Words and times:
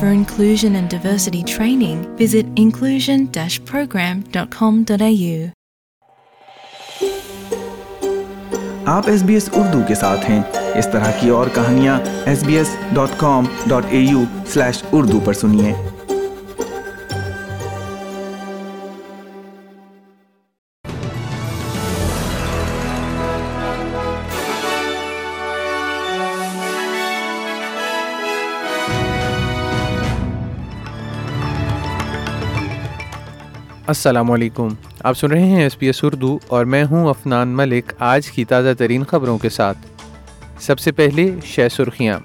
For 0.00 0.08
inclusion 0.08 0.76
and 0.76 0.90
diversity 0.90 1.42
training, 1.42 2.00
visit 2.16 2.46
inclusion 2.54 3.28
program.com.au. 3.64 5.50
آپ 8.84 9.08
S 9.08 9.22
B 9.22 9.34
S 9.34 9.48
Urdu 9.52 9.80
کے 9.88 9.94
ساتھ 9.94 10.30
ہیں 10.30 10.40
اس 10.74 10.88
طرح 10.92 11.10
کی 11.20 11.28
اور 11.28 11.46
کہانیاں 11.54 11.98
S 12.24 12.44
B 12.44 12.56
S 12.56 12.76
dot 12.92 13.08
com 13.16 13.44
dot 13.66 13.84
A 13.90 13.98
U 13.98 14.24
slash 14.46 14.82
Urdu 14.92 15.20
پر 15.20 15.32
سنیے 15.32 15.72
السلام 33.86 34.30
علیکم۔ 34.30 34.68
آپ 35.00 35.18
سن 35.18 35.26
رہے 35.26 35.42
ہیں 35.42 35.62
ایس 35.62 35.78
پی 35.78 35.86
ایس 35.86 36.04
اردو 36.04 36.38
اور 36.46 36.64
میں 36.64 36.84
ہوں 36.84 37.08
افنان 37.08 37.48
ملک 37.48 37.92
آج 37.98 38.30
کی 38.30 38.44
تازہ 38.44 38.68
ترین 38.78 39.04
خبروں 39.04 39.38
کے 39.38 39.48
ساتھ۔ 39.48 39.78
سب 40.60 40.78
سے 40.78 40.92
پہلے 40.92 41.34
شہ 41.44 41.68
سرخیاں۔ 41.70 42.20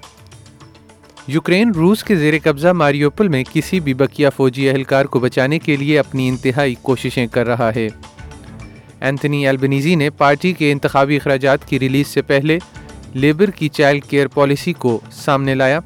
یوکرین 1.26 1.70
روس 1.70 2.04
کے 2.04 2.16
زیر 2.16 2.34
قبضہ 2.42 2.68
ماریوپل 2.68 3.28
میں 3.28 3.44
کسی 3.52 3.80
بھی 3.80 3.94
بکیا 3.94 4.30
فوجی 4.30 4.70
اہلکار 4.70 5.04
کو 5.04 5.20
بچانے 5.20 5.58
کے 5.58 5.76
لیے 5.76 5.98
اپنی 5.98 6.28
انتہائی 6.28 6.74
کوششیں 6.82 7.26
کر 7.26 7.46
رہا 7.46 7.70
ہے۔ 7.76 7.88
اینتھنی 9.00 9.46
البنیزی 9.46 9.94
نے 9.94 10.10
پارٹی 10.10 10.52
کے 10.52 10.72
انتخابی 10.72 11.16
اخراجات 11.16 11.68
کی 11.68 11.80
ریلیز 11.80 12.06
سے 12.06 12.22
پہلے 12.22 12.58
لیبر 13.14 13.50
کی 13.50 13.68
چائلڈ 13.68 14.04
کیئر 14.04 14.26
پالیسی 14.26 14.72
کو 14.72 15.00
سامنے 15.10 15.54
لایا 15.54 15.80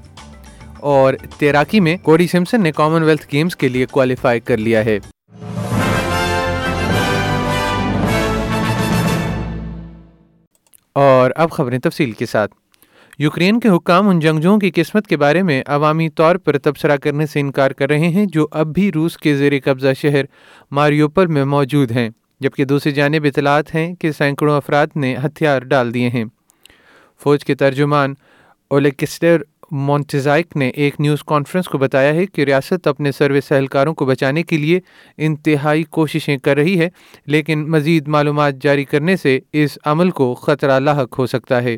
اور 0.81 1.15
تیراکی 1.39 1.81
میں 1.81 1.97
کوڈی 2.03 2.27
سمسن 2.27 2.63
نے 2.63 2.73
کامن 2.73 3.03
ویلتھ 3.03 3.27
گیمز 3.33 3.57
کے 3.57 3.69
لیے 3.69 3.87
کوالیفائی 3.87 4.41
کر 4.41 4.57
لیا 4.57 4.85
ہے۔ 4.85 4.99
اور 10.97 11.31
اب 11.37 11.51
خبریں 11.51 11.79
تفصیل 11.79 12.13
کے 12.13 12.27
ساتھ۔ 12.27 12.55
یوکرین 13.19 13.61
کے 13.61 13.69
حکام 13.69 14.09
ان 14.09 14.21
جنگجوؤں 14.21 14.59
کی 14.59 14.71
قسمت 14.75 15.07
کے 15.07 15.17
بارے 15.17 15.43
میں 15.43 15.63
عوامی 15.67 16.09
طور 16.09 16.37
پر 16.37 16.59
تبصرہ 16.59 16.97
کرنے 16.97 17.27
سے 17.27 17.41
انکار 17.41 17.71
کر 17.71 17.89
رہے 17.89 18.09
ہیں 18.09 18.27
جو 18.27 18.47
اب 18.51 18.67
بھی 18.67 18.93
روس 18.93 19.17
کے 19.17 19.37
زیر 19.37 19.53
قبضہ 19.65 19.89
شہر 19.99 20.25
ماریوپل 20.71 21.27
میں 21.27 21.45
موجود 21.45 21.91
ہیں، 21.91 22.11
جبکہ 22.41 22.65
دوسری 22.65 22.93
جانب 22.93 23.25
اطلاعات 23.25 23.75
ہیں 23.75 23.95
کہ 23.95 24.13
سینکڑوں 24.13 24.57
افراد 24.57 24.87
نے 24.97 25.17
ہتھیار 25.17 25.63
ڈال 25.63 25.95
دیے 25.95 26.09
ہیں۔ 26.09 26.25
فوج 27.23 27.45
کے 27.45 27.55
ترجمان 27.55 28.15
اولیکسٹر 28.71 29.43
مونٹزائک 29.71 30.57
نے 30.57 30.69
ایک 30.69 30.95
نیوز 30.99 31.23
کانفرنس 31.25 31.69
کو 31.69 31.79
بتایا 31.79 32.15
ہے 32.15 32.27
کہ 32.27 32.45
ریاست 32.45 32.87
اپنے 32.87 33.13
سروس 33.13 33.53
اہلکاروں 33.53 33.95
کو 33.95 34.05
بچانے 34.05 34.43
کے 34.43 34.57
لیے 34.57 34.81
انتہائی 35.17 35.83
کوششیں 35.83 36.37
کر 36.39 36.57
رہی 36.57 36.79
ہے، 36.81 36.89
لیکن 37.27 37.71
مزید 37.71 38.09
معلومات 38.09 38.55
جاری 38.63 38.85
کرنے 38.85 39.17
سے 39.17 39.39
اس 39.53 39.79
عمل 39.85 40.11
کو 40.11 40.35
خطرہ 40.35 40.79
لاحق 40.81 41.19
ہو 41.19 41.27
سکتا 41.27 41.63
ہے۔ 41.63 41.77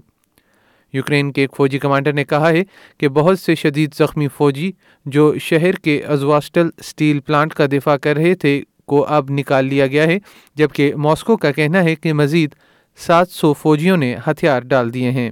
یوکرین 0.92 1.32
کے 1.32 1.40
ایک 1.40 1.50
فوجی 1.56 1.78
کمانڈر 1.78 2.12
نے 2.12 2.24
کہا 2.24 2.50
ہے 2.50 2.62
کہ 2.98 3.08
بہت 3.08 3.40
سے 3.40 3.54
شدید 3.54 3.94
زخمی 3.94 4.28
فوجی 4.28 4.72
جو 5.06 5.38
شہر 5.38 5.72
کے 5.72 6.02
ازواسٹل 6.02 6.68
اسٹیل 6.78 7.20
پلانٹ 7.20 7.54
کا 7.54 7.66
دفاع 7.66 7.96
کر 7.96 8.16
رہے 8.16 8.34
تھے 8.34 8.62
کو 8.86 9.04
اب 9.04 9.30
نکال 9.30 9.64
لیا 9.64 9.86
گیا 9.86 10.04
ہے، 10.04 10.18
جبکہ 10.54 10.94
ماسکو 10.94 11.36
کا 11.36 11.52
کہنا 11.52 11.84
ہے 11.84 11.94
کہ 11.94 12.12
مزید 12.12 12.54
سات 12.96 13.30
سو 13.30 13.52
فوجیوں 13.52 13.96
نے 13.96 14.16
ہتھیار 14.26 14.62
ڈال 14.62 14.94
دیے 14.94 15.10
ہیں۔ 15.10 15.30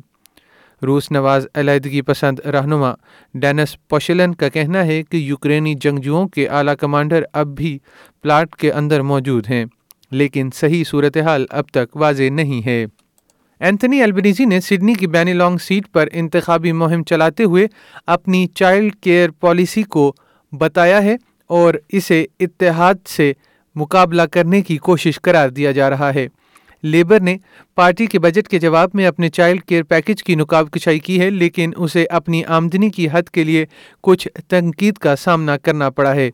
روس 0.83 1.11
نواز 1.11 1.47
علیحدگی 1.55 2.01
پسند 2.03 2.39
رہنما 2.41 2.93
ڈینس 3.35 3.77
پوشلن 3.89 4.35
کا 4.35 4.49
کہنا 4.49 4.85
ہے 4.87 5.03
کہ 5.03 5.17
یوکرینی 5.17 5.75
جنگجوؤں 5.75 6.29
کے 6.29 6.49
اعلیٰ 6.49 6.75
کمانڈر 6.81 7.23
اب 7.33 7.47
بھی 7.47 7.79
پلاٹ 8.23 8.57
کے 8.57 8.73
اندر 8.73 9.03
موجود 9.03 9.49
ہیں، 9.51 9.65
لیکن 10.11 10.51
صحیح 10.55 10.85
صورتحال 10.85 11.47
اب 11.51 11.69
تک 11.69 11.97
واضح 11.97 12.31
نہیں 12.31 12.67
ہے۔ 12.67 12.85
اینتھنی 13.61 14.03
البنیزی 14.03 14.45
نے 14.45 14.61
سڈنی 14.61 14.95
کی 14.95 15.07
بین 15.07 15.37
لانگ 15.37 15.59
سیٹ 15.59 15.93
پر 15.93 16.09
انتخابی 16.13 16.73
مہم 16.73 17.03
چلاتے 17.03 17.45
ہوئے 17.45 17.67
اپنی 18.07 18.47
چائلڈ 18.55 18.95
کیئر 19.01 19.31
پالیسی 19.31 19.83
کو 19.83 20.13
بتایا 20.53 21.03
ہے 21.03 21.17
اور 21.51 21.75
اسے 21.89 22.27
اتحاد 22.41 22.95
سے 23.07 23.33
مقابلہ 23.75 24.23
کرنے 24.23 24.61
کی 24.63 24.77
کوشش 24.77 25.21
قرار 25.21 25.49
دیا 25.49 25.73
جا 25.73 25.91
رہا 25.91 26.15
ہے۔ 26.15 26.27
لیبر 26.87 27.21
نے 27.21 27.37
پارٹی 27.79 28.07
کے 28.07 28.19
بجٹ 28.19 28.49
کے 28.49 28.59
جواب 28.59 28.91
میں 28.95 29.07
اپنے 29.07 29.29
چائلڈ 29.29 29.63
کیئر 29.63 29.83
پیکج 29.83 30.23
کی 30.25 30.35
نقاب 30.35 30.71
کشائی 30.71 30.99
کی 30.99 31.21
ہے 31.21 31.31
لیکن 31.31 31.73
اسے 31.77 32.05
اپنی 32.11 32.43
آمدنی 32.57 32.91
کی 32.91 33.07
حد 33.13 33.31
کے 33.31 33.45
لیے 33.45 33.65
کچھ 34.05 34.29
تنقید 34.49 34.99
کا 34.99 35.17
سامنا 35.17 35.57
کرنا 35.57 35.91
پڑا 35.91 36.15
ہے 36.15 36.31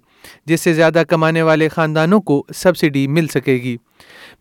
جس 0.46 0.60
سے 0.60 0.72
زیادہ 0.72 1.02
کمانے 1.08 1.42
والے 1.42 1.68
خاندانوں 1.68 2.20
کو 2.20 2.42
سبسڈی 2.54 3.06
مل 3.08 3.26
سکے 3.28 3.56
گی 3.62 3.76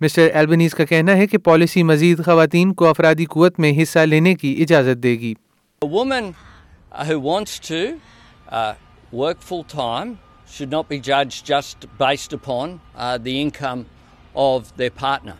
مسٹر 0.02 0.30
ایلبنیز 0.34 0.76
کا 0.76 0.86
کہنا 0.86 1.16
ہے 1.18 1.28
کہ 1.28 1.38
پالیسی 1.40 1.84
مزید 1.84 2.24
خواتین 2.26 2.74
کو 2.74 2.88
افرادی 2.88 3.26
قوت 3.26 3.60
میں 3.60 3.72
حصہ 3.82 4.00
لینے 4.06 4.36
کی 4.36 4.56
اجازت 4.62 5.04
دے 5.04 5.16
گی 5.20 5.34
uh, 8.52 8.74
uh, 8.74 8.74
should 10.48 10.70
not 10.70 10.90
be 10.90 11.00
judged 11.02 11.46
just 11.46 11.86
based 11.98 12.34
upon 12.34 12.80
uh, 12.98 13.18
the 13.18 13.40
income 13.40 13.86
of 14.36 14.76
their 14.76 14.92
partner. 14.92 15.38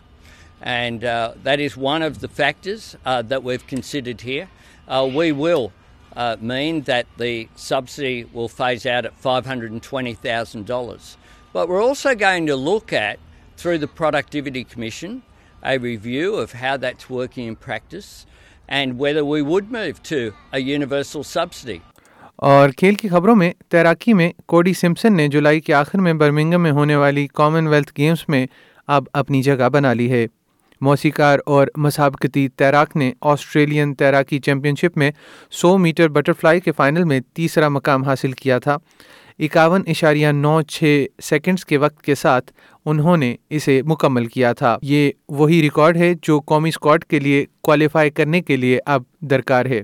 And 0.62 1.04
uh, 1.04 1.34
that 1.42 1.58
is 1.58 1.76
one 1.76 2.02
of 2.02 2.20
the 2.20 2.28
factors 2.28 2.96
uh, 3.04 3.22
that 3.22 3.42
we've 3.42 3.66
considered 3.66 4.20
here. 4.20 4.48
Uh, 4.86 5.10
we 5.12 5.32
will 5.32 5.72
uh, 6.16 6.36
mean 6.40 6.82
that 6.82 7.06
the 7.18 7.48
subsidy 7.56 8.24
will 8.32 8.48
phase 8.48 8.86
out 8.86 9.04
at 9.04 9.20
$520,000. 9.20 11.16
But 11.52 11.68
we're 11.68 11.82
also 11.82 12.14
going 12.14 12.46
to 12.46 12.56
look 12.56 12.92
at, 12.92 13.18
through 13.56 13.78
the 13.78 13.88
Productivity 13.88 14.64
Commission, 14.64 15.22
a 15.64 15.78
review 15.78 16.36
of 16.36 16.52
how 16.52 16.76
that's 16.76 17.10
working 17.10 17.46
in 17.48 17.56
practice 17.56 18.26
and 18.68 18.98
whether 18.98 19.24
we 19.24 19.42
would 19.42 19.70
move 19.70 20.02
to 20.04 20.32
a 20.52 20.60
universal 20.60 21.24
subsidy. 21.24 21.80
اور 22.36 22.68
کھیل 22.78 22.94
کی 22.94 23.08
خبروں 23.08 23.34
میں 23.36 23.52
تیراکی 23.70 24.12
میں 24.12 24.30
Cody 24.48 24.72
Simpson 24.74 25.16
نے 25.16 25.26
جولائی 25.28 25.60
کے 25.60 25.74
آخر 25.74 25.98
میں 25.98 26.12
برمنگم 26.22 26.62
میں 26.62 26.70
ہونے 26.70 26.96
والی 26.96 27.26
کامن 27.34 27.66
ویلتھ 27.66 27.92
گیمز 27.98 28.24
میں 28.28 28.46
اب 28.86 29.04
اپنی 29.12 29.42
جگہ 29.42 29.68
بنا 29.72 29.92
لی 29.92 30.10
ہے 30.10 30.26
موسیقار 30.82 31.38
اور 31.46 31.66
مسابقتی 31.76 32.48
تیراک 32.48 32.96
نے 32.96 33.12
آسٹریلین 33.20 33.94
تیراکی 33.94 34.38
چیمپئن 34.38 34.74
شپ 34.74 34.96
میں 34.96 35.10
سو 35.50 35.78
میٹر 35.78 36.08
بٹر 36.08 36.32
فلائی 36.32 36.60
کے 36.60 36.72
فائنل 36.72 37.04
میں 37.04 37.20
تیسرا 37.34 37.68
مقام 37.68 38.02
حاصل 38.02 38.32
کیا 38.32 38.58
تھا۔ 38.58 38.76
اکاون 39.38 39.82
اشاریہ 39.86 40.28
نو 40.28 40.62
چھ 40.62 41.06
سیکنڈز 41.22 41.64
کے 41.64 41.76
وقت 41.76 42.02
کے 42.02 42.14
ساتھ 42.14 42.52
انہوں 42.84 43.16
نے 43.16 43.36
اسے 43.50 43.82
مکمل 43.82 44.26
کیا 44.26 44.52
تھا۔ 44.52 44.78
یہ 44.82 45.10
وہی 45.28 45.62
ریکارڈ 45.62 45.96
ہے 45.96 46.12
جو 46.22 46.40
قومی 46.40 46.68
اسکواڈ 46.68 47.04
کے 47.04 47.20
لیے 47.20 47.46
کوالیفائی 47.60 48.10
کرنے 48.10 48.40
کے 48.40 48.56
لیے 48.56 48.78
اب 48.86 49.02
درکار 49.20 49.66
ہے۔ 49.66 49.80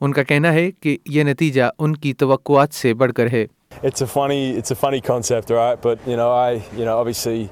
ان 0.00 0.12
کا 0.12 0.22
کہنا 0.22 0.52
ہے 0.52 0.70
کہ 0.70 0.96
یہ 1.06 1.22
نتیجہ 1.22 1.62
ان 1.78 1.96
کی 1.96 2.12
توقعات 2.12 2.74
سے 2.74 2.94
بڑھ 2.94 3.12
کر 3.12 3.28
ہے۔ 3.32 3.46
It's 3.72 4.02
a 4.02 4.20
funny 4.20 4.40
it's 4.54 4.72
a 4.72 4.78
funny 4.84 5.00
concept 5.10 5.50
right? 5.50 5.78
But 5.86 6.08
you 6.10 6.16
know 6.16 6.30
i 6.32 6.54
you 6.78 6.86
know 6.88 6.96
obviously 7.02 7.46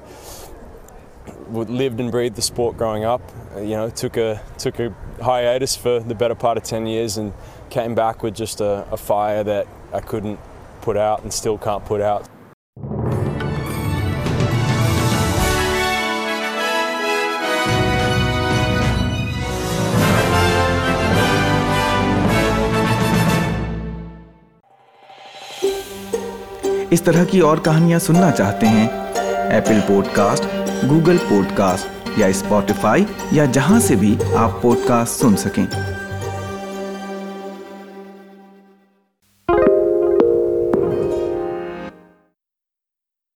lived 1.51 1.99
and 1.99 2.11
breathed 2.11 2.35
the 2.35 2.41
sport 2.41 2.77
growing 2.77 3.03
up 3.03 3.21
you 3.57 3.75
know 3.75 3.89
took 3.89 4.17
a 4.17 4.41
took 4.57 4.79
a 4.79 4.93
hiatus 5.21 5.75
for 5.75 5.99
the 5.99 6.15
better 6.15 6.35
part 6.35 6.57
of 6.57 6.63
10 6.63 6.87
years 6.87 7.17
and 7.17 7.33
came 7.69 7.93
back 7.95 8.23
with 8.23 8.35
just 8.35 8.61
a, 8.61 8.87
a 8.91 8.97
fire 8.97 9.43
that 9.43 9.67
i 9.93 9.99
couldn't 9.99 10.39
put 10.81 10.97
out 10.97 11.23
and 11.23 11.33
still 11.33 11.57
can't 11.57 11.85
put 11.85 12.01
out 12.01 12.27
اس 26.93 27.01
طرح 27.01 27.23
کی 27.29 27.39
اور 27.39 27.57
کہانیاں 27.65 27.99
سننا 27.99 28.31
چاہتے 28.37 28.67
ہیں 28.67 28.87
Apple 29.55 29.79
pod 29.87 30.07
cost 30.13 30.60
Google 30.89 31.17
pod 31.29 31.45
cost 31.55 32.09
یا 32.17 32.27
Spotify 32.27 33.05
یا 33.31 33.45
جہاں 33.45 33.79
سے 33.79 33.95
بھی 33.95 34.15
آپ 34.35 34.61
پوڈ 34.61 34.77
کاسٹ 34.87 35.21
سن 35.21 35.37
سکیں۔ 35.37 35.65